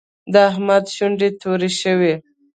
[0.33, 2.13] د احمد شونډې تورې شوې.